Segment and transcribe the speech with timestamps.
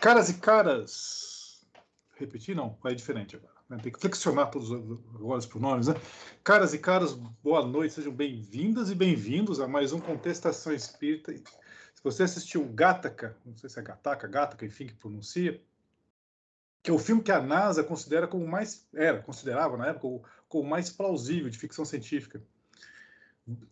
[0.00, 1.66] Caras e caras.
[2.14, 2.54] Repetir?
[2.54, 3.52] Não, é diferente agora.
[3.68, 3.78] Né?
[3.82, 5.94] Tem que flexionar todos agora os pronomes, né?
[6.44, 11.34] Caras e caras, boa noite, sejam bem-vindas e bem-vindos a mais um Contestação Espírita.
[11.34, 15.60] Se você assistiu Gataca, não sei se é Gataca, Gataca, enfim, que pronuncia,
[16.80, 18.86] que é o filme que a NASA considera como mais.
[18.94, 22.40] Era, considerava na época, como mais plausível de ficção científica.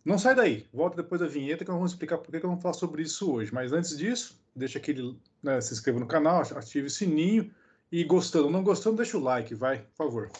[0.03, 2.73] Não sai daí, volta depois da vinheta que nós vamos explicar por que vou falar
[2.73, 3.53] sobre isso hoje.
[3.53, 7.53] Mas antes disso, deixa aquele, né, se inscreva no canal, ative o sininho
[7.91, 10.31] e gostando, não gostando, deixa o like, vai, por favor.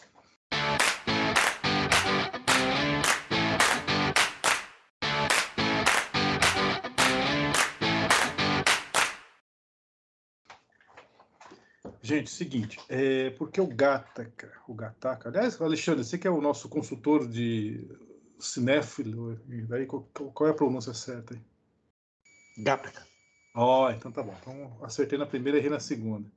[12.02, 16.70] Gente, seguinte, é, porque o Gataca, o Gataca, aliás, Alexandre, você que é o nosso
[16.70, 17.86] consultor de
[18.40, 19.38] cinéfilo,
[19.68, 21.42] daí qual, qual, é a pronúncia certa aí?
[22.64, 23.17] Gataca.
[23.58, 24.36] Ó, oh, então tá bom.
[24.40, 26.32] Então acertei na primeira e errei na segunda.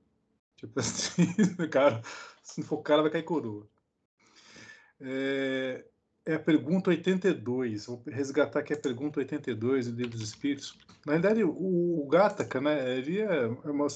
[0.57, 1.27] Tipo assim,
[1.71, 2.01] cara,
[2.43, 3.69] se não for o cara, vai cair coroa.
[4.99, 5.85] É,
[6.25, 7.85] é, a pergunta 82.
[7.85, 10.79] Vou resgatar aqui a pergunta 82 do Livro dos Espíritos.
[11.05, 13.87] Na verdade, o, o Gataca, né, ele é uma,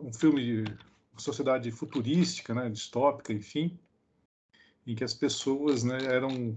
[0.00, 0.76] um filme de
[1.16, 3.78] sociedade futurística, né, distópica, enfim,
[4.84, 6.56] em que as pessoas né, eram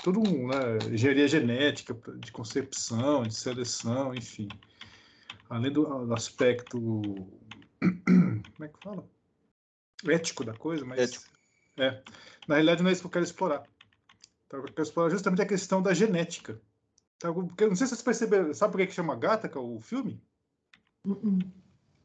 [0.00, 4.48] tudo um, né, engenharia genética de concepção, de seleção, enfim
[5.48, 6.78] além do, do aspecto
[7.80, 9.08] como é que fala?
[10.06, 11.24] Ético da coisa, mas Ético.
[11.78, 12.02] é.
[12.46, 13.62] Na realidade não é isso que eu quero explorar.
[14.46, 16.60] Então, eu quero explorar justamente a questão da genética.
[17.16, 20.22] Então, porque, não sei se vocês perceberam, sabe por que, que chama Gataca o filme?
[21.04, 21.52] Uh -uh.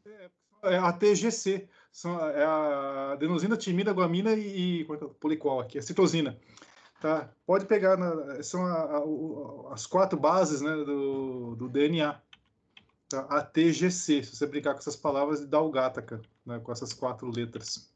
[0.05, 5.59] É, é a TGC, são, é a adenosina, timina, guamina e, e é, é policol
[5.59, 6.38] aqui, a citosina.
[6.99, 7.30] Tá?
[7.45, 12.19] Pode pegar, na, são a, a, as quatro bases né, do, do DNA.
[13.22, 17.30] ATGC, se você brincar com essas palavras, e dá o Gataca, né, com essas quatro
[17.30, 17.92] letras.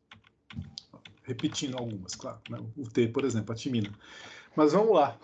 [1.24, 2.40] Repetindo algumas, claro.
[2.50, 2.58] Né?
[2.78, 3.91] O T, por exemplo, a timina.
[4.56, 5.19] Mas vamos lá.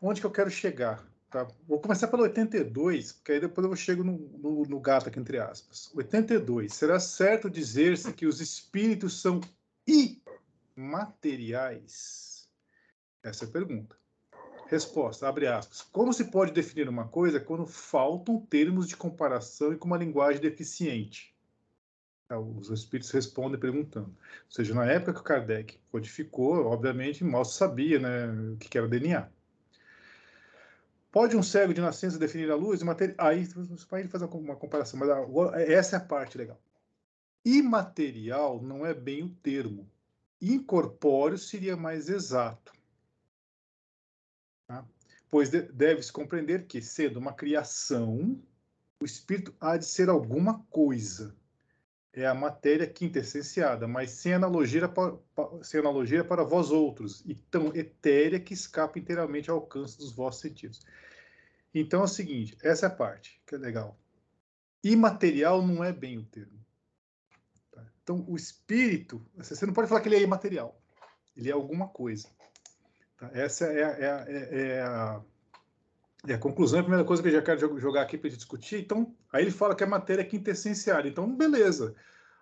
[0.00, 1.04] Onde que eu quero chegar?
[1.30, 1.46] Tá?
[1.66, 4.82] Vou começar pelo 82, porque aí depois eu chego no, no, no
[5.16, 5.90] entre aspas.
[5.94, 6.72] 82.
[6.72, 9.40] Será certo dizer-se que os espíritos são
[10.76, 12.48] imateriais?
[13.22, 13.94] Essa é a pergunta.
[14.68, 15.80] Resposta, abre aspas.
[15.80, 20.42] Como se pode definir uma coisa quando faltam termos de comparação e com uma linguagem
[20.42, 21.34] deficiente?
[22.26, 24.08] Então, os espíritos respondem perguntando.
[24.08, 28.86] Ou seja, na época que o Kardec codificou, obviamente, mal sabia né, o que era
[28.86, 29.26] DNA.
[31.10, 32.82] Pode um cego de nascença definir a luz?
[32.82, 33.14] Matéria...
[33.16, 33.48] Aí
[33.88, 35.08] pode fazer uma comparação, mas
[35.66, 36.60] essa é a parte legal.
[37.42, 39.90] Imaterial não é bem o termo.
[40.42, 42.77] Incorpóreo seria mais exato.
[45.30, 48.40] Pois de, deve-se compreender que, sendo uma criação,
[49.00, 51.36] o espírito há de ser alguma coisa.
[52.12, 55.14] É a matéria quintessenciada, mas sem analogia, para,
[55.62, 60.40] sem analogia para vós outros, e tão etérea que escapa inteiramente ao alcance dos vossos
[60.40, 60.80] sentidos.
[61.72, 63.96] Então é o seguinte, essa é a parte que é legal.
[64.82, 66.58] Imaterial não é bem o termo.
[67.70, 67.84] Tá?
[68.02, 70.80] Então, o espírito, você não pode falar que ele é imaterial.
[71.36, 72.28] Ele é alguma coisa.
[73.18, 73.30] Tá?
[73.34, 75.20] Essa é, é, é, é, a,
[76.26, 78.80] é a conclusão, a primeira coisa que eu já quero jogar aqui para discutir.
[78.80, 81.06] Então, aí ele fala que a matéria é quintessenciada.
[81.06, 81.94] Então, beleza.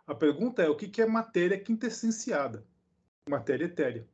[0.06, 2.64] A pergunta é: o que, que é matéria quintessenciada?
[3.28, 4.06] Matéria etérea.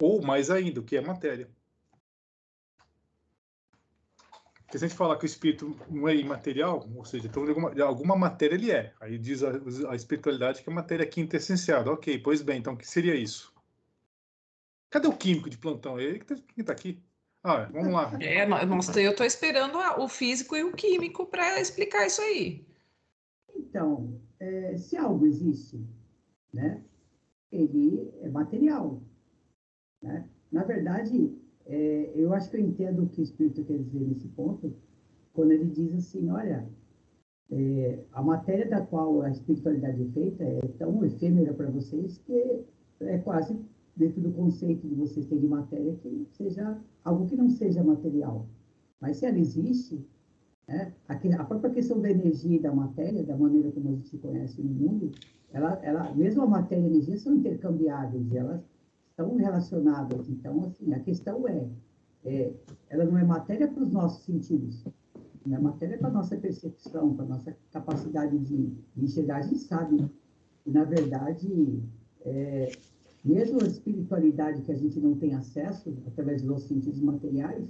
[0.00, 1.48] Ou, mais ainda, o que é matéria?
[4.64, 7.50] Porque se a gente falar que o espírito não é imaterial, ou seja, então de
[7.50, 8.92] alguma, de alguma matéria ele é.
[9.00, 9.52] Aí diz a,
[9.90, 11.90] a espiritualidade que a matéria é quintessenciada.
[11.90, 13.53] Ok, pois bem, então o que seria isso?
[14.94, 15.98] Cadê o químico de plantão?
[15.98, 17.02] Ele que está tá aqui.
[17.42, 18.12] Ah, vamos lá.
[18.22, 22.64] É, nossa, eu estou esperando o físico e o químico para explicar isso aí.
[23.56, 25.84] Então, é, se algo existe,
[26.52, 26.80] né,
[27.50, 29.02] ele é material.
[30.00, 30.28] Né?
[30.52, 34.28] Na verdade, é, eu acho que eu entendo o que o Espírito quer dizer nesse
[34.28, 34.72] ponto,
[35.32, 36.68] quando ele diz assim, olha,
[37.50, 42.64] é, a matéria da qual a espiritualidade é feita é tão efêmera para vocês que
[43.00, 43.58] é quase
[43.96, 48.46] dentro do conceito de vocês terem matéria que seja algo que não seja material.
[49.00, 50.04] Mas se ela existe,
[50.66, 54.62] né, a, própria questão da energia e da matéria, da maneira como a gente conhece
[54.62, 55.12] no mundo,
[55.52, 58.62] ela, ela, mesmo a matéria e a energia são intercambiáveis, elas
[59.10, 60.28] estão relacionadas.
[60.28, 61.68] Então, assim, a questão é,
[62.24, 62.52] é
[62.90, 64.84] ela não é matéria para os nossos sentidos,
[65.46, 69.36] não é matéria para a nossa percepção, para a nossa capacidade de, de enxergar.
[69.36, 70.04] A gente sabe
[70.64, 71.82] que, na verdade,
[72.22, 72.72] é,
[73.24, 77.66] mesmo a espiritualidade que a gente não tem acesso através dos sentidos materiais,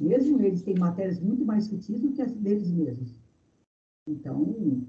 [0.00, 3.14] mesmo eles têm matérias muito mais sutis do que as deles mesmos.
[4.06, 4.86] Então,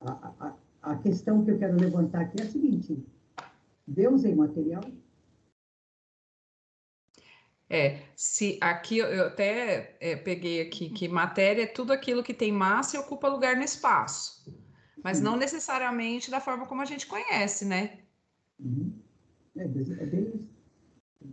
[0.00, 3.04] a, a, a questão que eu quero levantar aqui é a seguinte:
[3.86, 4.84] Deus é imaterial?
[7.68, 12.52] É, se aqui eu até é, peguei aqui que matéria é tudo aquilo que tem
[12.52, 14.46] massa e ocupa lugar no espaço,
[15.02, 18.03] mas não necessariamente da forma como a gente conhece, né?
[18.58, 18.92] Uhum.
[19.56, 20.54] É, é bem isso.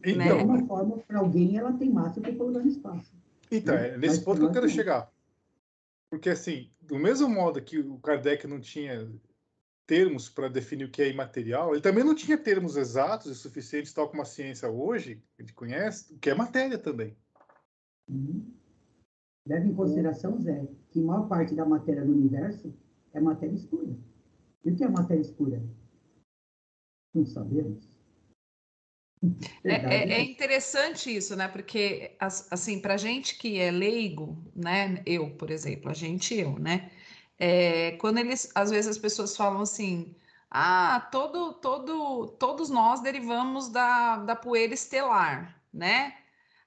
[0.06, 3.14] Então, De alguma forma, para alguém, ela tem massa e ocupa lugar no espaço.
[3.52, 3.90] então né?
[3.90, 5.12] é nesse Mas ponto que eu quero chegar.
[6.10, 9.10] Porque, assim, do mesmo modo que o Kardec não tinha
[9.86, 13.94] termos para definir o que é imaterial, ele também não tinha termos exatos e suficientes,
[13.94, 17.16] tal como a ciência hoje, que a gente conhece, o que é matéria também.
[18.10, 18.46] Uhum.
[19.48, 22.74] Leve em consideração, Zé, que a maior parte da matéria do universo
[23.14, 23.94] é matéria escura.
[24.64, 25.62] E o que é matéria escura?
[27.14, 27.84] Não sabemos.
[29.64, 31.48] É, é- é interessante isso, né?
[31.48, 35.02] Porque, as- assim, para gente que é leigo, né?
[35.06, 36.92] Eu, por exemplo, a gente, eu, né?
[37.38, 40.16] É, quando eles, às vezes as pessoas falam assim,
[40.50, 46.18] ah, todo, todo, todos nós derivamos da, da poeira estelar, né?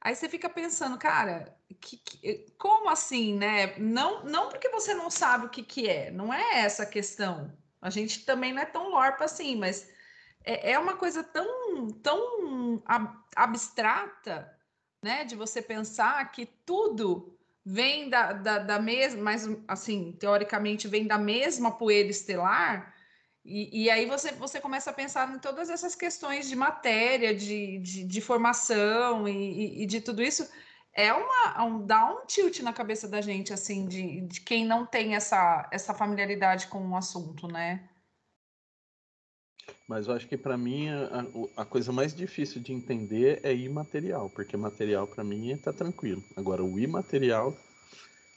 [0.01, 3.77] Aí você fica pensando, cara, que- que- como assim, né?
[3.79, 7.53] Não, não porque você não sabe o que, que é, não é essa a questão.
[7.81, 9.89] A gente também não é tão lorpa assim, mas
[10.45, 14.53] é, é uma coisa tão, tão ab- abstrata,
[15.03, 15.25] né?
[15.25, 21.19] De você pensar que tudo vem da, da, da mesma, mas assim, teoricamente vem da
[21.19, 22.95] mesma poeira estelar,
[23.45, 27.79] e, e aí você, você começa a pensar em todas essas questões de matéria, de,
[27.79, 30.49] de, de formação e, e- de tudo isso.
[30.95, 34.87] É uma, um, dá um tilt na cabeça da gente, assim, de, de quem não
[34.87, 37.89] tem essa, essa familiaridade com o assunto, né?
[39.87, 41.27] Mas eu acho que para mim a,
[41.59, 46.23] a coisa mais difícil de entender é imaterial, porque material para mim está tranquilo.
[46.37, 47.57] Agora o imaterial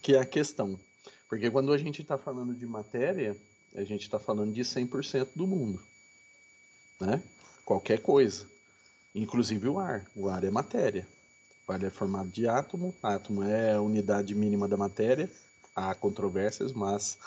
[0.01, 0.79] que é a questão.
[1.29, 3.35] Porque quando a gente está falando de matéria,
[3.75, 5.81] a gente está falando de 100% do mundo,
[6.99, 7.21] né?
[7.65, 8.45] Qualquer coisa,
[9.13, 10.05] inclusive o ar.
[10.15, 11.05] O ar é matéria.
[11.67, 15.29] O ar é formado de átomo, átomo é a unidade mínima da matéria.
[15.75, 17.17] Há controvérsias, mas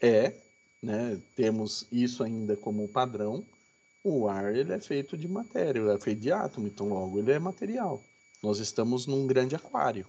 [0.00, 0.32] é,
[0.82, 1.20] né?
[1.36, 3.44] Temos isso ainda como padrão.
[4.04, 7.32] O ar ele é feito de matéria, ele é feito de átomo, então logo ele
[7.32, 8.02] é material.
[8.42, 10.06] Nós estamos num grande aquário,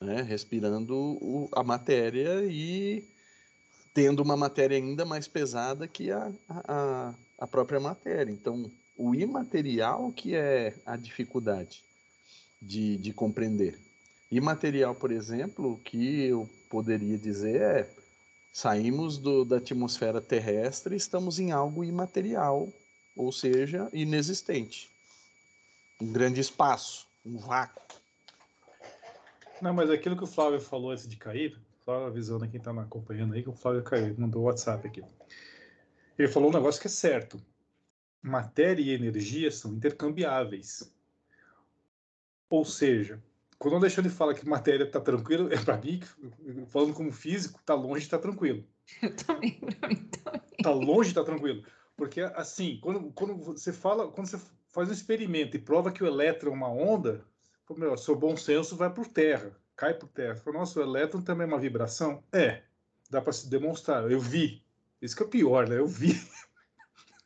[0.00, 0.22] né?
[0.22, 3.02] respirando o- a matéria e
[3.94, 8.30] tendo uma matéria ainda mais pesada que a, a, a própria matéria.
[8.30, 11.82] Então, o imaterial que é a dificuldade
[12.60, 13.78] de, de compreender.
[14.30, 17.90] Imaterial, por exemplo, o que eu poderia dizer é
[18.58, 22.66] saímos do, da atmosfera terrestre estamos em algo imaterial,
[23.16, 24.90] ou seja, inexistente.
[26.02, 27.80] Um grande espaço, um vácuo.
[29.62, 33.34] Não, mas aquilo que o Flávio falou antes de cair, só avisando quem está acompanhando
[33.34, 35.04] aí que o Flávio caiu, mandou o WhatsApp aqui.
[36.18, 37.40] Ele falou um negócio que é certo.
[38.20, 40.92] Matéria e energia são intercambiáveis.
[42.50, 43.22] Ou seja,
[43.58, 46.00] quando o Alexandre fala que matéria está tranquilo, é para mim,
[46.68, 48.64] falando como físico, está longe de estar tranquilo.
[49.02, 50.40] Eu também, pra mim também.
[50.58, 51.64] Está longe de estar tranquilo.
[51.96, 54.38] Porque, assim, quando, quando você fala, quando você
[54.68, 57.24] faz um experimento e prova que o elétron é uma onda,
[57.76, 60.36] meu, seu bom senso vai por terra, cai por terra.
[60.36, 62.22] Fala, Nossa, o elétron também é uma vibração?
[62.32, 62.62] É,
[63.10, 64.10] dá para se demonstrar.
[64.10, 64.62] Eu vi.
[65.02, 65.78] Isso que é o pior, né?
[65.78, 66.14] Eu vi.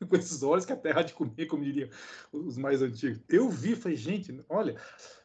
[0.08, 1.88] Com esses olhos que a terra de comer, como diriam
[2.32, 3.20] os mais antigos.
[3.28, 4.76] Eu vi, falei, gente, olha,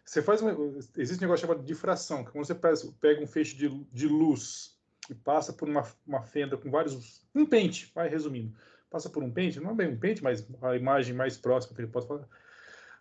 [0.04, 0.52] você faz uma,
[0.98, 4.78] existe um negócio chamado difração, que quando você pega, um feixe de, de luz
[5.10, 7.26] e passa por uma, uma fenda com vários.
[7.34, 8.56] Um pente, vai resumindo.
[8.90, 11.82] Passa por um pente, não é bem um pente, mas a imagem mais próxima que
[11.82, 12.28] ele pode falar.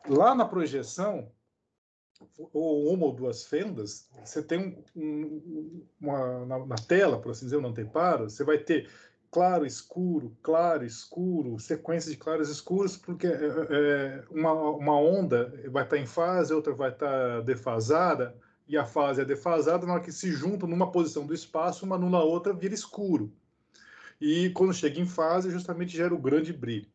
[0.08, 1.30] Lá na projeção,
[2.52, 7.44] ou uma ou duas fendas, você tem um, um, uma, na, na, tela, por assim
[7.44, 8.90] dizer, no anteparo, você vai ter
[9.36, 15.84] claro, escuro, claro, escuro, sequência de claros escuros, porque é, é, uma, uma onda vai
[15.84, 18.34] estar em fase, outra vai estar defasada,
[18.66, 21.98] e a fase é defasada, na hora que se juntam numa posição do espaço, uma
[21.98, 23.30] numa outra vira escuro.
[24.18, 26.88] E quando chega em fase, justamente gera o grande brilho.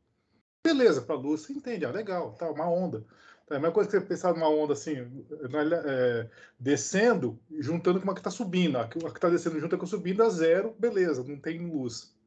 [0.65, 3.05] Beleza, para a luz, você entende, ah, legal, tá, uma onda.
[3.51, 4.95] É a mesma coisa que você pensar numa onda assim,
[5.85, 6.27] é,
[6.59, 8.79] descendo, juntando com uma que está subindo.
[8.79, 12.19] A que está descendo junto com a subindo a zero, beleza, não tem luz.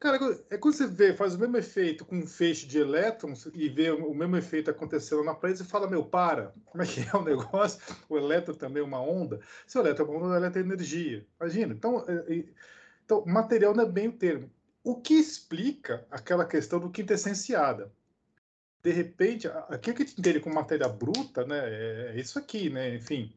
[0.00, 0.16] Cara,
[0.48, 3.90] é quando você vê, faz o mesmo efeito com um feixe de elétrons e vê
[3.90, 7.22] o mesmo efeito acontecendo na parede, você fala, meu, para, como é que é o
[7.24, 7.80] negócio?
[8.08, 9.40] O elétron também é uma onda?
[9.66, 11.26] Se o elétron é uma onda, o elétron é energia.
[11.40, 11.74] Imagina.
[11.74, 12.44] Então, é,
[13.04, 14.48] então, material não é bem o termo.
[14.84, 17.92] O que explica aquela questão do quintessenciada?
[18.82, 21.58] De repente, aquilo que a gente entende como matéria bruta, né,
[22.14, 23.34] é isso aqui, né, enfim.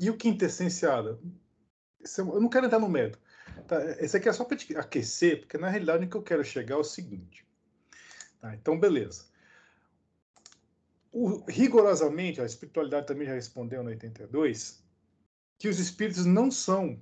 [0.00, 1.20] E o quintessenciada?
[2.18, 3.22] eu não quero entrar no método.
[3.66, 3.82] Tá?
[4.00, 6.78] Esse aqui é só para aquecer, porque na realidade o que eu quero chegar é
[6.78, 7.46] o seguinte.
[8.40, 8.54] Tá?
[8.54, 9.26] Então, beleza.
[11.12, 14.82] O, rigorosamente, a espiritualidade também já respondeu no 82,
[15.58, 16.98] que os espíritos não são,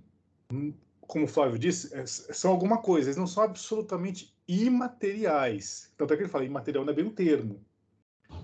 [1.01, 5.93] como o Flávio disse, é, são alguma coisa, eles não são absolutamente imateriais.
[5.97, 7.65] Tanto é que ele fala, imaterial não é bem um termo.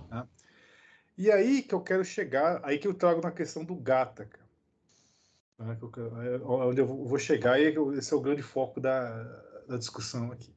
[0.08, 0.28] Tá?
[1.18, 4.45] E aí que eu quero chegar, aí que eu trago na questão do Gataca.
[5.58, 9.22] Né, é onde eu vou chegar, e esse é o grande foco da,
[9.66, 10.54] da discussão aqui.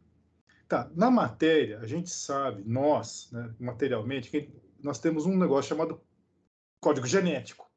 [0.68, 4.54] Tá, na matéria, a gente sabe, nós, né, materialmente,
[4.84, 6.00] nós temos um negócio chamado
[6.80, 7.68] código genético.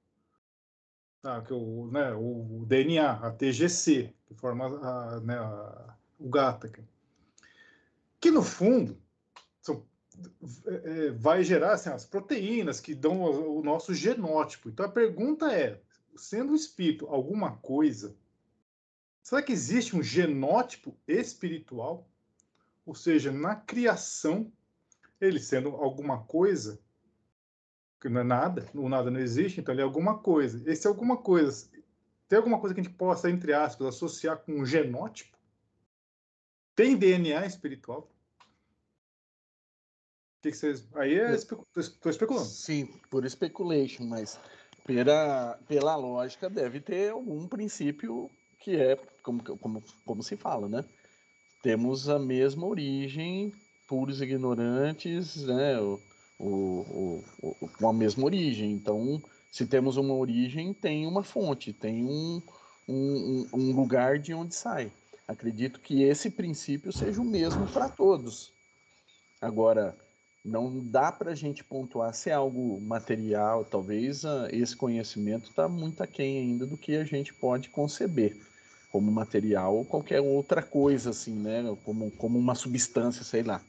[1.23, 6.85] Tá, que o, né, o DNA, a TGC, que forma a, né, a, o Gataca.
[8.21, 9.01] Que, no fundo,
[9.61, 9.87] são
[10.67, 14.69] é, é, vai gerar assim, as proteínas que dão o nosso genótipo.
[14.69, 15.81] Então a pergunta é:
[16.17, 18.17] sendo o espírito alguma coisa,
[19.23, 22.09] será que existe um genótipo espiritual?
[22.85, 24.53] Ou seja, na criação,
[25.21, 26.81] ele sendo alguma coisa,
[28.01, 30.69] que não é nada, o nada não existe, então ele é alguma coisa.
[30.69, 31.71] Esse é alguma coisa.
[32.29, 35.39] Tem alguma coisa que a gente possa, entre aspas, associar com um genótipo?
[36.75, 38.13] Tem DNA espiritual?
[40.43, 40.87] que, que vocês.
[40.95, 41.33] Aí é.
[41.35, 42.47] Estou especulando.
[42.47, 44.39] Sim, por speculation, mas
[44.85, 50.85] pela, pela lógica deve ter algum princípio que é como, como, como se fala, né?
[51.63, 53.53] Temos a mesma origem,
[53.89, 55.81] puros ignorantes, né?
[55.81, 56.01] O,
[56.39, 58.73] o, o, com a mesma origem.
[58.73, 62.43] Então, se temos uma origem, tem uma fonte, tem um,
[62.89, 64.93] um, um lugar de onde sai.
[65.27, 68.53] Acredito que esse princípio seja o mesmo para todos.
[69.41, 69.97] Agora,
[70.45, 75.69] não dá para a gente pontuar se é algo material, talvez uh, esse conhecimento está
[75.69, 78.37] muito aquém ainda do que a gente pode conceber
[78.91, 81.63] como material ou qualquer outra coisa, assim, né?
[81.83, 83.63] Como, como uma substância, sei lá.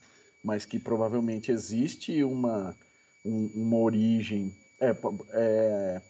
[0.43, 2.75] Mas que provavelmente existe uma,
[3.23, 4.53] um, uma origem.
[4.81, 4.93] É,
[5.31, 6.01] é,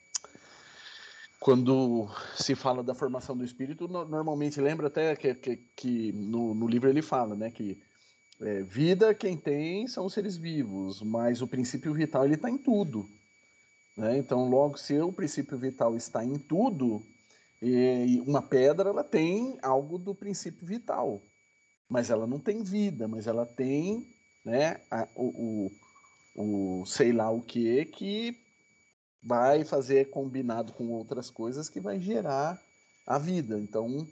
[1.39, 6.67] quando se fala da formação do espírito, normalmente lembra até que, que, que no, no
[6.67, 7.51] livro ele fala, né?
[7.51, 7.77] Que
[8.43, 12.57] é, vida quem tem são os seres vivos, mas o princípio vital ele está em
[12.57, 13.07] tudo.
[13.97, 14.17] Né?
[14.17, 17.01] Então, logo, se o princípio vital está em tudo,
[17.61, 21.21] e uma pedra ela tem algo do princípio vital,
[21.87, 24.05] mas ela não tem vida, mas ela tem
[24.43, 25.69] né, a, o,
[26.35, 28.37] o, o sei lá o que que
[29.23, 32.59] vai fazer combinado com outras coisas que vai gerar
[33.07, 33.57] a vida.
[33.57, 34.05] Então,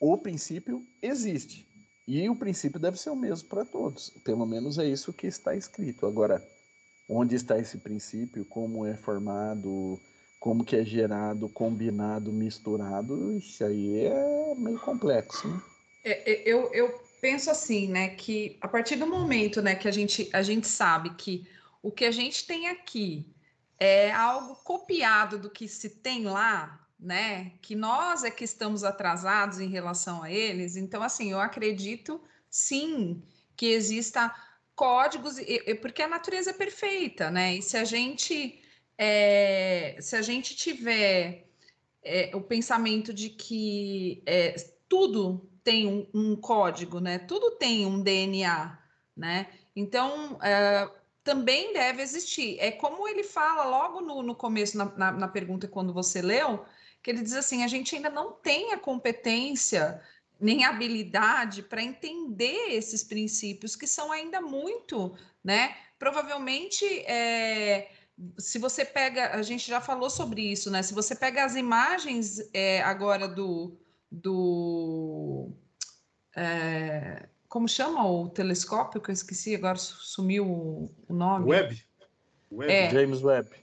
[0.00, 1.67] o princípio existe.
[2.08, 4.08] E o princípio deve ser o mesmo para todos.
[4.24, 6.06] Pelo menos é isso que está escrito.
[6.06, 6.42] Agora,
[7.06, 10.00] onde está esse princípio, como é formado,
[10.40, 15.46] como que é gerado, combinado, misturado, isso aí é meio complexo.
[15.46, 15.62] Né?
[16.02, 19.90] É, é, eu, eu penso assim, né, que a partir do momento, né, que a
[19.90, 21.46] gente, a gente sabe que
[21.82, 23.26] o que a gente tem aqui
[23.78, 27.52] é algo copiado do que se tem lá, né?
[27.62, 30.76] Que nós é que estamos atrasados em relação a eles.
[30.76, 33.22] Então, assim, eu acredito sim
[33.56, 34.34] que exista
[34.74, 35.36] códigos,
[35.80, 37.56] porque a natureza é perfeita, né?
[37.56, 38.62] E se a gente
[38.96, 41.48] é, se a gente tiver
[42.02, 44.54] é, o pensamento de que é,
[44.88, 47.18] tudo tem um, um, código, né?
[47.18, 48.78] Tudo tem um DNA,
[49.16, 49.48] né?
[49.74, 50.90] Então é,
[51.22, 52.58] também deve existir.
[52.58, 56.64] É como ele fala logo no, no começo, na, na, na pergunta, quando você leu,
[57.08, 59.98] que ele diz assim: a gente ainda não tem a competência
[60.38, 65.74] nem habilidade para entender esses princípios que são ainda muito, né?
[65.98, 67.90] Provavelmente, é,
[68.36, 70.82] se você pega, a gente já falou sobre isso, né?
[70.82, 73.74] Se você pega as imagens é, agora do,
[74.12, 75.50] do
[76.36, 81.46] é, como chama o telescópio que eu esqueci agora sumiu o nome?
[81.46, 81.82] Webb.
[82.52, 83.58] Webb.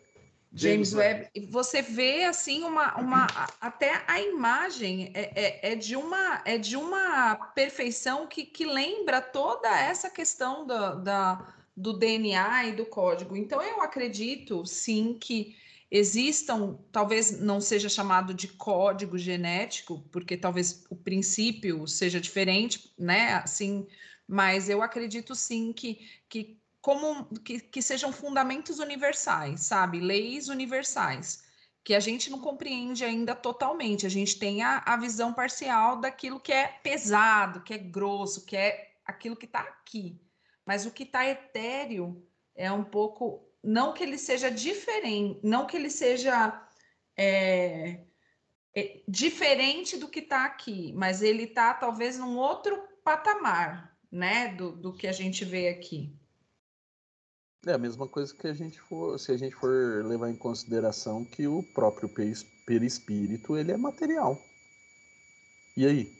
[0.55, 1.29] James Webb.
[1.35, 3.27] Webb, você vê assim uma, uma
[3.59, 9.21] até a imagem é, é, é, de uma é de uma perfeição que, que lembra
[9.21, 13.35] toda essa questão da, da, do DNA e do código.
[13.35, 15.57] Então eu acredito sim que
[15.91, 23.33] existam, talvez não seja chamado de código genético, porque talvez o princípio seja diferente, né?
[23.33, 23.85] Assim,
[24.27, 29.99] mas eu acredito sim que, que como que, que sejam fundamentos universais, sabe?
[29.99, 31.43] Leis universais,
[31.83, 34.05] que a gente não compreende ainda totalmente.
[34.05, 38.55] A gente tem a, a visão parcial daquilo que é pesado, que é grosso, que
[38.55, 40.21] é aquilo que está aqui.
[40.63, 42.23] Mas o que está etéreo
[42.55, 43.49] é um pouco.
[43.63, 46.63] Não que ele seja diferente, não que ele seja.
[47.17, 48.01] É,
[48.75, 54.71] é diferente do que está aqui, mas ele está talvez num outro patamar, né, do,
[54.71, 56.15] do que a gente vê aqui.
[57.65, 61.25] É a mesma coisa que a gente for, se a gente for levar em consideração
[61.25, 62.07] que o próprio
[62.65, 64.39] perispírito ele é material.
[65.75, 66.13] E aí?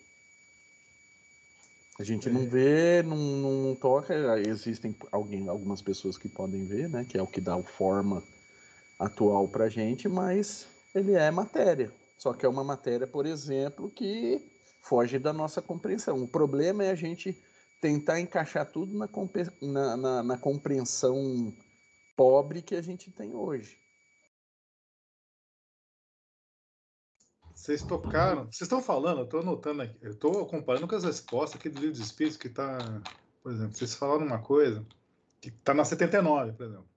[2.00, 2.46] A gente não é.
[2.46, 4.14] vê, não, não toca.
[4.40, 7.06] Existem alguém, algumas pessoas que podem ver, né?
[7.08, 8.24] Que é o que dá a forma
[9.00, 11.92] atual para a gente, mas ele é matéria.
[12.18, 14.42] Só que é uma matéria, por exemplo, que
[14.82, 16.22] foge da nossa compreensão.
[16.24, 17.38] O problema é a gente
[17.82, 19.08] tentar encaixar tudo na,
[19.62, 21.54] na, na, na compreensão
[22.16, 23.78] pobre que a gente tem hoje.
[27.54, 31.60] Vocês tocaram, vocês estão falando, eu estou anotando aqui, eu estou comparando com as respostas
[31.60, 33.02] aqui do livro dos Espíritos, que está,
[33.42, 34.86] por exemplo, vocês falaram uma coisa
[35.42, 36.90] que está na 79, por exemplo.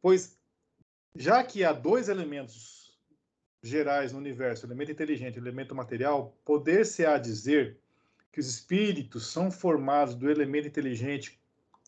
[0.00, 0.38] Pois,
[1.14, 2.96] já que há dois elementos
[3.62, 7.80] gerais no universo, elemento inteligente e elemento material, poder-se-á dizer
[8.36, 11.40] que os espíritos são formados do elemento inteligente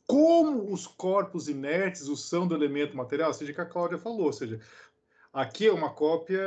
[0.07, 4.23] como os corpos inertes o são do elemento material, ou seja, que a Cláudia falou,
[4.23, 4.59] ou seja,
[5.31, 6.41] Aqui é uma cópia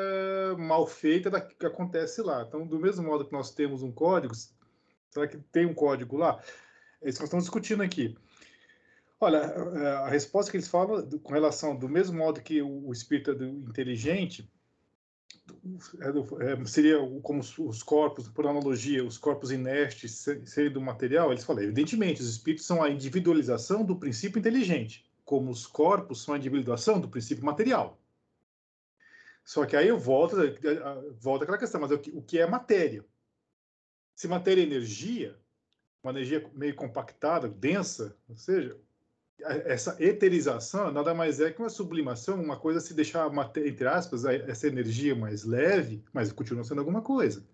[0.58, 2.42] mal feita da que acontece lá.
[2.42, 4.34] Então, do mesmo modo que nós temos um código,
[5.12, 6.42] será que tem um código lá?
[7.00, 8.18] É isso que nós estamos discutindo aqui.
[9.20, 9.40] Olha,
[10.00, 14.52] a resposta que eles falam com relação, do mesmo modo que o espírito é inteligente,
[16.66, 22.22] seria como os corpos, por analogia, os corpos inertes serem do material, eles falam, evidentemente,
[22.22, 27.10] os espíritos são a individualização do princípio inteligente, como os corpos são a individuação do
[27.10, 28.00] princípio material.
[29.44, 30.36] Só que aí eu volto,
[31.20, 33.04] volta aquela questão, mas que, o que é matéria?
[34.16, 35.38] Se matéria é energia,
[36.04, 38.78] uma energia meio compactada, densa, ou seja,
[39.44, 44.68] essa eterização nada mais é que uma sublimação, uma coisa se deixar, entre aspas, essa
[44.68, 47.46] energia mais leve, mas continua sendo alguma coisa.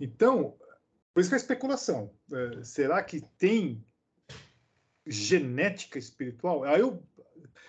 [0.00, 0.56] Então,
[1.12, 2.10] por isso que a especulação.
[2.32, 3.84] É, será que tem
[5.06, 6.64] genética espiritual?
[6.64, 7.02] Aí eu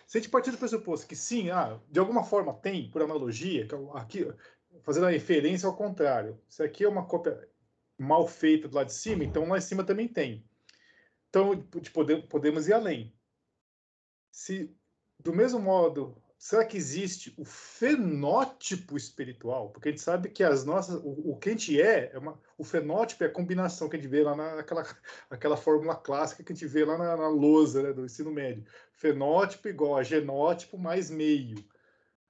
[0.08, 3.68] se a gente partir do pressuposto que sim, ah, de alguma forma tem, por analogia,
[3.70, 4.28] é aqui,
[4.84, 7.48] fazendo a referência ao contrário, se aqui é uma cópia
[7.98, 10.46] mal feita do lado de cima, então lá em cima também tem.
[11.36, 11.62] Então,
[12.30, 13.14] podemos ir além.
[14.32, 14.74] Se,
[15.20, 19.70] do mesmo modo, será que existe o fenótipo espiritual?
[19.72, 22.40] Porque a gente sabe que as nossas, o, o que a gente é, é uma,
[22.58, 24.86] o fenótipo é a combinação que a gente vê lá naquela
[25.30, 28.66] aquela fórmula clássica que a gente vê lá na, na lousa né, do ensino médio.
[28.94, 31.58] Fenótipo igual a genótipo mais meio.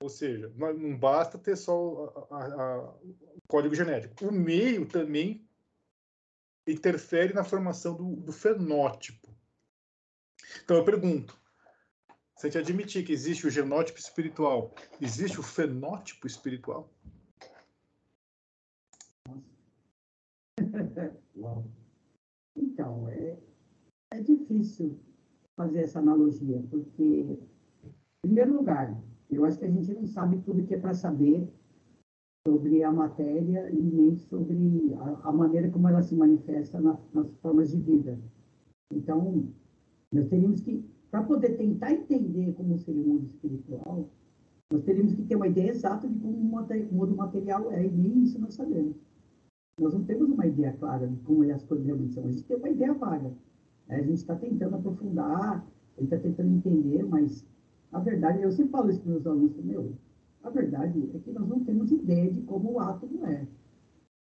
[0.02, 4.26] Ou seja, não basta ter só o código genético.
[4.26, 5.45] O meio também
[6.68, 9.28] interfere na formação do, do fenótipo.
[10.64, 11.40] Então eu pergunto,
[12.38, 16.90] se a gente admitir que existe o genótipo espiritual, existe o fenótipo espiritual?
[22.58, 23.38] Então, é,
[24.12, 24.98] é difícil
[25.56, 28.98] fazer essa analogia, porque, em primeiro lugar,
[29.30, 31.48] eu acho que a gente não sabe tudo que é para saber
[32.48, 37.34] sobre a matéria e nem sobre a, a maneira como ela se manifesta na, nas
[37.38, 38.20] formas de vida.
[38.94, 39.48] Então,
[40.12, 44.10] nós teríamos que para poder tentar entender como seria o mundo espiritual,
[44.72, 48.24] nós teríamos que ter uma ideia exata de como o mundo material é, e nem
[48.24, 48.96] isso nós sabemos.
[49.80, 52.58] Nós não temos uma ideia clara de como as coisas realmente são, a gente tem
[52.58, 53.32] uma ideia vaga.
[53.88, 55.66] A gente está tentando aprofundar,
[55.98, 57.46] a gente está tentando entender, mas
[57.92, 59.94] a verdade, eu sempre falo isso para os meus alunos, meu,
[60.46, 63.48] a verdade é que nós não temos ideia de como o átomo é.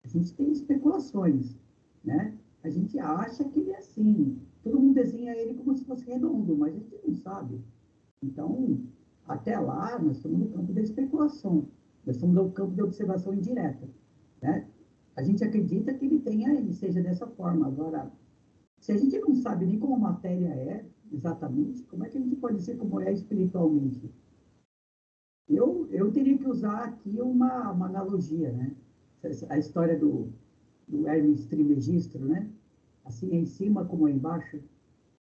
[0.03, 1.57] A gente tem especulações,
[2.03, 2.37] né?
[2.63, 6.55] A gente acha que ele é assim, todo mundo desenha ele como se fosse redondo,
[6.55, 7.59] mas a gente não sabe.
[8.21, 8.79] Então,
[9.27, 11.67] até lá, nós estamos no campo da especulação,
[12.05, 13.89] nós estamos no campo de observação indireta.
[14.43, 14.67] Né?
[15.15, 17.65] A gente acredita que ele tenha, ele seja dessa forma.
[17.65, 18.11] Agora,
[18.79, 22.21] se a gente não sabe nem como a matéria é exatamente, como é que a
[22.21, 24.11] gente pode ser como é espiritualmente?
[25.55, 28.75] Eu, eu teria que usar aqui uma, uma analogia, né?
[29.49, 30.29] A história do,
[30.87, 32.49] do Hermes Trismegisto, né?
[33.05, 34.61] assim é em cima como é embaixo,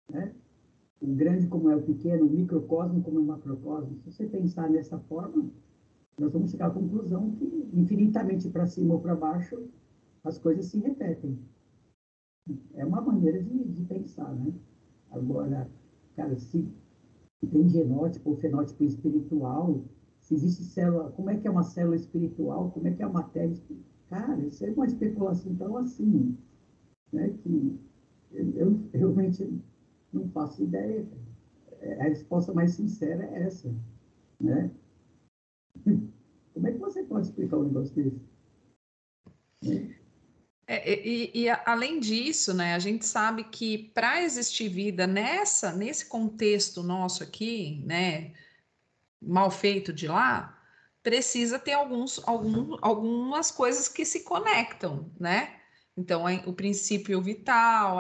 [0.09, 0.35] né?
[1.01, 3.97] o grande como é o pequeno, o microcosmo como é o macrocosmo.
[3.99, 5.51] Se você pensar dessa forma,
[6.19, 9.69] nós vamos chegar à conclusão que infinitamente para cima ou para baixo
[10.23, 11.39] as coisas se repetem.
[12.75, 14.53] É uma maneira de, de pensar, né?
[15.11, 15.71] Agora,
[16.15, 16.69] cara, se
[17.51, 19.83] tem genótipo ou fenótipo espiritual,
[20.31, 23.09] se existe célula, como é que é uma célula espiritual, como é que é a
[23.09, 23.91] matéria espiritual?
[24.09, 26.39] Cara, isso é uma especulação tão assim,
[27.13, 27.79] né, que
[28.33, 29.61] eu realmente
[30.13, 31.05] não faço ideia.
[31.99, 33.75] A resposta mais sincera é essa,
[34.41, 34.71] né?
[36.55, 38.21] Como é que você pode explicar um negócio desse?
[39.65, 39.97] Né?
[40.67, 46.07] É, e, e, além disso, né, a gente sabe que para existir vida nessa, nesse
[46.07, 48.33] contexto nosso aqui, né,
[49.21, 50.59] mal feito de lá,
[51.03, 55.57] precisa ter alguns, algum, algumas coisas que se conectam, né?
[55.97, 57.99] Então, o princípio vital,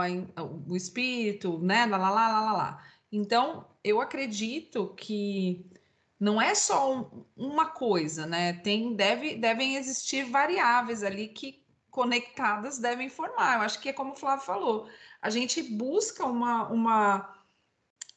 [0.66, 1.86] o espírito, né?
[1.86, 2.84] Lá, lá, lá, lá, lá.
[3.12, 5.66] Então, eu acredito que
[6.18, 8.52] não é só uma coisa, né?
[8.52, 13.56] Tem, deve, devem existir variáveis ali que conectadas devem formar.
[13.56, 14.88] Eu acho que é como o Flávio falou,
[15.20, 17.44] a gente busca uma, uma,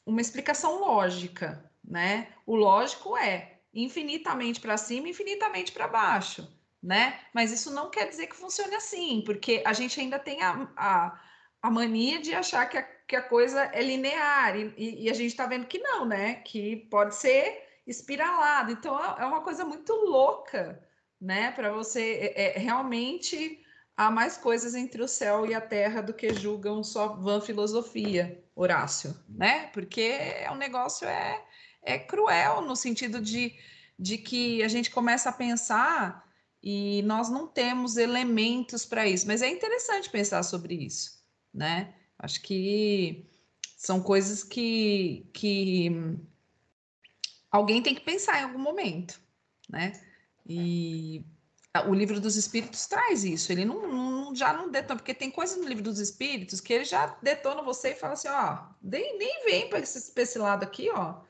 [0.06, 2.28] uma explicação lógica, né?
[2.46, 6.48] O lógico é infinitamente para cima, infinitamente para baixo,
[6.82, 7.20] né?
[7.34, 11.20] Mas isso não quer dizer que funcione assim, porque a gente ainda tem a, a,
[11.62, 15.30] a mania de achar que a, que a coisa é linear, e, e a gente
[15.30, 16.36] está vendo que não, né?
[16.36, 18.72] Que pode ser espiralado.
[18.72, 20.82] Então é, é uma coisa muito louca,
[21.20, 21.50] né?
[21.52, 23.60] Para você é, é, realmente
[23.96, 28.42] há mais coisas entre o céu e a terra do que julgam só vã filosofia,
[28.54, 29.66] Horácio, né?
[29.72, 30.18] Porque
[30.50, 31.42] o negócio é,
[31.84, 33.54] é cruel no sentido de,
[33.98, 36.24] de que a gente começa a pensar
[36.62, 39.26] e nós não temos elementos para isso.
[39.26, 41.94] Mas é interessante pensar sobre isso, né?
[42.18, 43.26] Acho que
[43.76, 45.90] são coisas que, que
[47.50, 49.20] alguém tem que pensar em algum momento,
[49.68, 50.00] né?
[50.46, 51.24] E
[51.86, 53.50] o livro dos espíritos traz isso.
[53.50, 56.84] Ele não, não, já não detona, porque tem coisas no livro dos espíritos que ele
[56.84, 60.88] já detona você e fala assim: ó, nem, nem vem para esse, esse, lado aqui,
[60.90, 61.20] ó,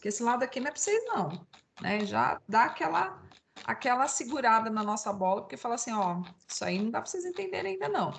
[0.00, 1.46] que esse lado aqui não é para vocês, não.
[1.80, 2.04] Né?
[2.06, 3.22] Já dá aquela,
[3.64, 7.24] aquela segurada na nossa bola, porque fala assim: ó, isso aí não dá para vocês
[7.24, 8.12] entenderem ainda, não.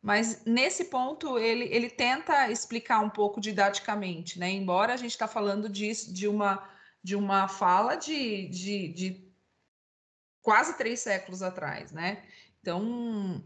[0.00, 4.50] Mas nesse ponto ele, ele tenta explicar um pouco didaticamente, né?
[4.50, 6.68] Embora a gente está falando disso de uma
[7.02, 9.28] de uma fala de, de, de
[10.40, 12.24] quase três séculos atrás, né?
[12.60, 13.44] Então,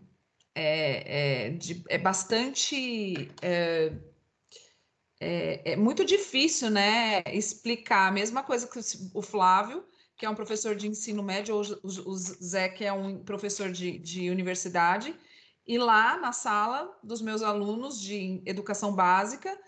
[0.55, 3.29] é, é, de, é bastante.
[3.43, 3.93] É,
[5.21, 7.23] é, é, muito difícil, né?
[7.33, 8.79] Explicar a mesma coisa que
[9.15, 9.85] o Flávio,
[10.17, 13.99] que é um professor de ensino médio, ou o, Zé, que é um professor de,
[13.99, 15.15] de universidade,
[15.67, 19.59] e lá na sala dos meus alunos de educação básica,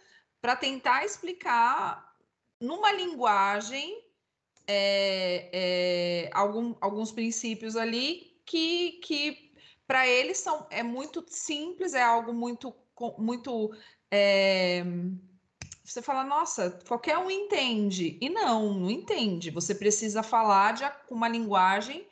[0.41, 2.17] para tentar explicar
[2.61, 4.03] numa linguagem
[4.67, 9.53] é, é, algum, alguns princípios ali que, que
[9.87, 12.75] para eles são é muito simples, é algo muito
[13.19, 13.75] muito
[14.11, 14.85] é,
[15.93, 18.17] você fala, nossa, qualquer um entende.
[18.21, 19.51] E não, não entende.
[19.51, 22.07] Você precisa falar de uma linguagem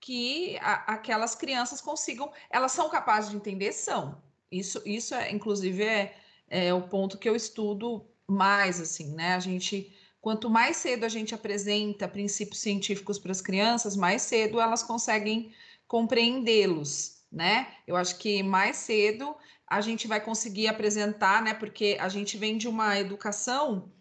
[0.00, 2.30] que a, aquelas crianças consigam.
[2.50, 3.72] Elas são capazes de entender?
[3.72, 4.22] São.
[4.50, 6.16] Isso, isso é, inclusive, é,
[6.48, 9.34] é o ponto que eu estudo mais, assim, né?
[9.34, 9.92] A gente
[10.24, 15.52] Quanto mais cedo a gente apresenta princípios científicos para as crianças, mais cedo elas conseguem
[15.86, 17.68] compreendê-los, né?
[17.86, 21.54] Eu acho que mais cedo a gente vai conseguir apresentar, né?
[21.54, 23.92] Porque a gente vem de uma educação,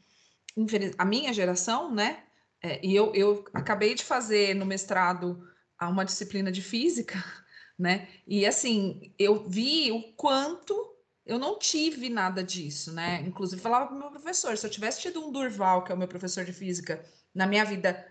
[0.98, 2.24] a minha geração, né?
[2.62, 5.48] É, e eu, eu acabei de fazer no mestrado
[5.82, 7.22] uma disciplina de física,
[7.78, 8.08] né?
[8.26, 10.94] E assim, eu vi o quanto
[11.26, 13.22] eu não tive nada disso, né?
[13.26, 15.98] Inclusive, falava para o meu professor: se eu tivesse tido um Durval, que é o
[15.98, 18.06] meu professor de física, na minha vida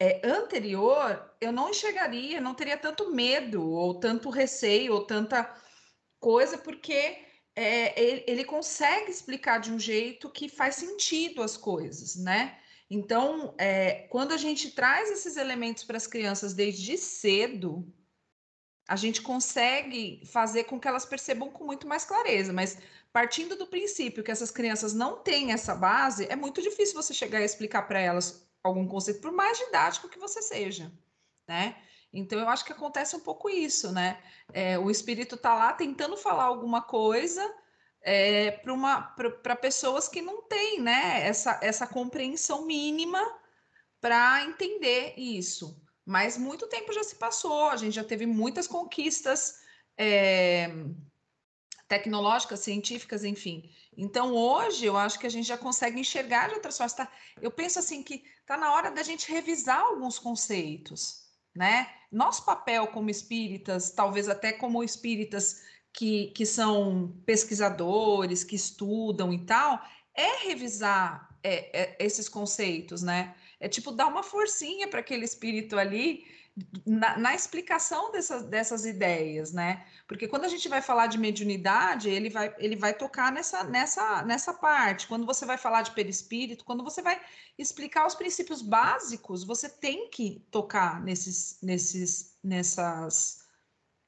[0.00, 5.54] é, anterior, eu não enxergaria, não teria tanto medo, ou tanto receio, ou tanta
[6.26, 7.18] coisa, porque
[7.54, 12.58] é, ele, ele, consegue explicar de um jeito que faz sentido as coisas, né?
[12.90, 17.86] Então, é, quando a gente traz esses elementos para as crianças desde cedo,
[18.88, 22.76] a gente consegue fazer com que elas percebam com muito mais clareza, mas
[23.12, 27.40] partindo do princípio que essas crianças não têm essa base, é muito difícil você chegar
[27.40, 30.90] e explicar para elas algum conceito, por mais didático que você seja,
[31.46, 31.76] né?
[32.12, 34.22] Então eu acho que acontece um pouco isso, né?
[34.52, 37.42] É, o espírito está lá tentando falar alguma coisa
[38.02, 38.52] é,
[39.42, 41.26] para pessoas que não têm, né?
[41.26, 43.20] Essa, essa compreensão mínima
[44.00, 45.82] para entender isso.
[46.04, 49.60] Mas muito tempo já se passou, a gente já teve muitas conquistas
[49.98, 50.70] é,
[51.88, 53.68] tecnológicas, científicas, enfim.
[53.96, 56.92] Então, hoje, eu acho que a gente já consegue enxergar de outras formas.
[56.92, 57.10] Tá?
[57.40, 61.25] Eu penso assim que está na hora da gente revisar alguns conceitos,
[61.56, 61.88] né?
[62.12, 69.44] Nosso papel como espíritas, talvez até como espíritas que, que são pesquisadores, que estudam e
[69.44, 69.80] tal,
[70.14, 73.34] é revisar é, é, esses conceitos, né?
[73.58, 76.24] É tipo dar uma forcinha para aquele espírito ali
[76.86, 79.84] na, na, explicação dessas, dessas ideias, né?
[80.08, 84.22] Porque quando a gente vai falar de mediunidade, ele vai, ele vai tocar nessa, nessa,
[84.22, 85.06] nessa parte.
[85.06, 87.20] Quando você vai falar de perispírito, quando você vai
[87.58, 93.44] explicar os princípios básicos, você tem que tocar nesses, nesses, nessas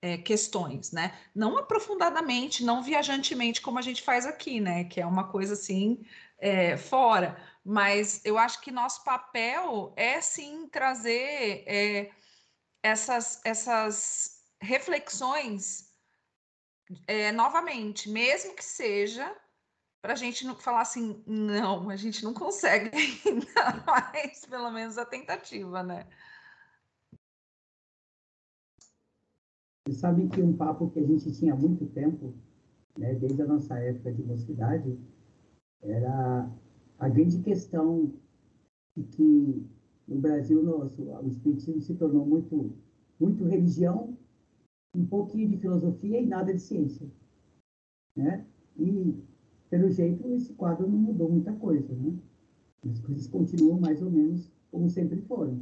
[0.01, 1.19] é, questões, né?
[1.35, 4.85] Não aprofundadamente, não viajantemente como a gente faz aqui, né?
[4.85, 6.03] Que é uma coisa assim
[6.39, 7.37] é, fora.
[7.63, 12.11] Mas eu acho que nosso papel é sim trazer é,
[12.89, 15.93] essas, essas reflexões
[17.07, 19.37] é, novamente, mesmo que seja
[20.01, 23.47] para a gente não falar assim, não, a gente não consegue ainda,
[23.87, 26.07] mas pelo menos a tentativa, né?
[29.87, 32.35] Você sabe que um papo que a gente tinha há muito tempo,
[32.97, 34.99] né, desde a nossa época de mocidade,
[35.83, 36.51] era
[36.99, 38.13] a grande questão
[39.13, 39.67] que
[40.09, 42.73] no Brasil nosso, o espiritismo se tornou muito,
[43.21, 44.17] muito religião,
[44.97, 47.07] um pouquinho de filosofia e nada de ciência,
[48.17, 48.45] né?
[48.79, 49.15] E
[49.69, 52.15] pelo jeito esse quadro não mudou muita coisa, né?
[52.91, 55.61] As coisas continuam mais ou menos como sempre foram.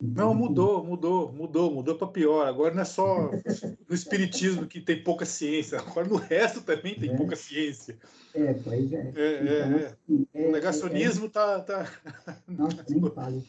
[0.00, 2.44] Então, não, mudou, mudou, mudou, mudou para pior.
[2.46, 3.30] Agora não é só
[3.88, 7.16] no espiritismo que tem pouca ciência, agora no resto também tem é.
[7.16, 7.96] pouca ciência.
[8.34, 9.12] É, pois é.
[9.14, 9.86] é, é então, é.
[9.86, 11.60] Assim, é o negacionismo está.
[11.60, 11.88] Tá...
[12.48, 13.42] Nossa, nem falo.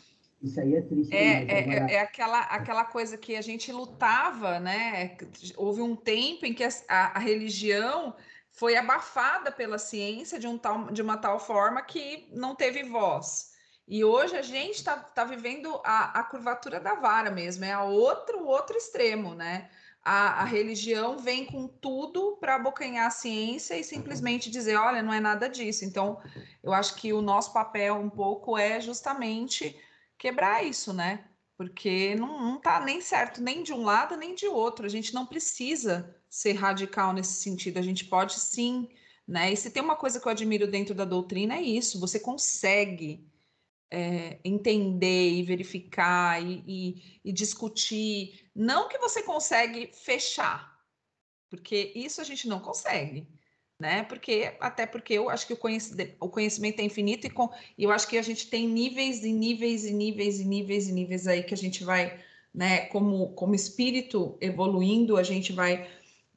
[0.44, 1.16] Isso aí é triste.
[1.16, 5.16] É, é, é, é, aquela, aquela coisa que a gente lutava, né?
[5.56, 8.14] Houve um tempo em que a, a, a religião
[8.52, 13.54] foi abafada pela ciência de, um tal, de uma tal forma que não teve voz.
[13.88, 17.84] E hoje a gente está tá vivendo a, a curvatura da vara mesmo, é a
[17.84, 19.70] outro, outro extremo, né?
[20.04, 25.14] A, a religião vem com tudo para abocanhar a ciência e simplesmente dizer, olha, não
[25.14, 25.86] é nada disso.
[25.86, 26.22] Então,
[26.62, 29.80] eu acho que o nosso papel um pouco é justamente
[30.24, 31.26] quebrar isso, né?
[31.58, 34.86] Porque não, não tá nem certo nem de um lado nem de outro.
[34.86, 37.78] A gente não precisa ser radical nesse sentido.
[37.78, 38.88] A gente pode sim,
[39.28, 39.52] né?
[39.52, 43.30] E se tem uma coisa que eu admiro dentro da doutrina é isso: você consegue
[43.92, 48.50] é, entender e verificar e, e, e, discutir.
[48.56, 50.80] Não que você consegue fechar,
[51.50, 53.28] porque isso a gente não consegue
[53.80, 54.04] né?
[54.04, 57.84] Porque até porque eu acho que o, conhecimento, o conhecimento é infinito e, com, e
[57.84, 61.28] eu acho que a gente tem níveis e níveis e níveis e níveis e níveis
[61.28, 62.20] aí que a gente vai,
[62.54, 62.86] né?
[62.88, 65.90] Como como espírito evoluindo, a gente vai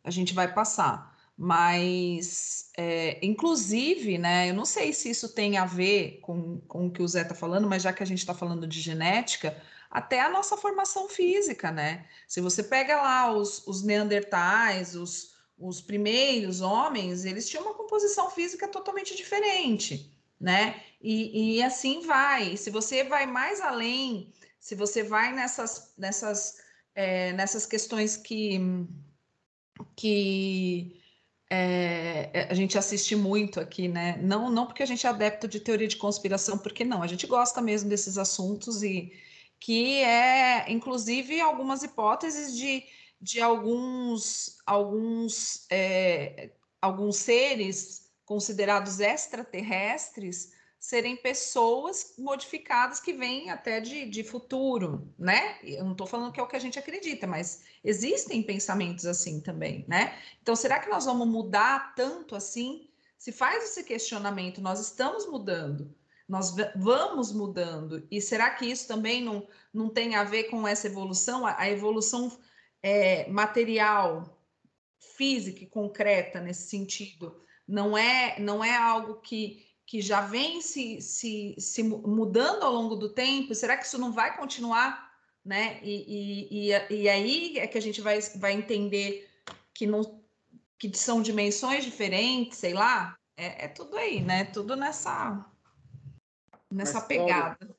[0.02, 1.14] a gente vai passar.
[1.38, 4.48] Mas, é, inclusive, né?
[4.48, 7.34] Eu não sei se isso tem a ver com, com o que o Zé está
[7.34, 9.54] falando, mas já que a gente está falando de genética,
[9.90, 12.06] até a nossa formação física, né?
[12.26, 18.30] Se você pega lá os, os neandertais, os os primeiros homens, eles tinham uma composição
[18.30, 20.82] física totalmente diferente, né?
[21.00, 22.56] E, e assim vai.
[22.56, 26.58] Se você vai mais além, se você vai nessas, nessas,
[26.94, 28.58] é, nessas questões que,
[29.94, 31.00] que
[31.48, 34.18] é, a gente assiste muito aqui, né?
[34.20, 37.26] Não, não porque a gente é adepto de teoria de conspiração, porque não, a gente
[37.26, 39.12] gosta mesmo desses assuntos e
[39.58, 42.84] que é, inclusive, algumas hipóteses de
[43.26, 54.08] de alguns, alguns, é, alguns seres considerados extraterrestres serem pessoas modificadas que vêm até de,
[54.08, 55.58] de futuro, né?
[55.64, 59.40] Eu não estou falando que é o que a gente acredita, mas existem pensamentos assim
[59.40, 60.16] também, né?
[60.40, 62.88] Então, será que nós vamos mudar tanto assim?
[63.18, 65.92] Se faz esse questionamento, nós estamos mudando,
[66.28, 70.86] nós vamos mudando, e será que isso também não, não tem a ver com essa
[70.86, 71.44] evolução?
[71.44, 72.30] A, a evolução
[72.86, 74.38] é, material,
[75.16, 77.42] física e concreta nesse sentido.
[77.66, 82.94] Não é, não é algo que, que já vem se, se, se mudando ao longo
[82.94, 83.56] do tempo?
[83.56, 85.10] Será que isso não vai continuar?
[85.44, 85.80] Né?
[85.82, 89.28] E, e, e, e aí é que a gente vai, vai entender
[89.74, 90.22] que, não,
[90.78, 93.18] que são dimensões diferentes, sei lá.
[93.36, 94.44] É, é tudo aí, né?
[94.44, 95.44] Tudo nessa,
[96.70, 97.75] nessa pegada.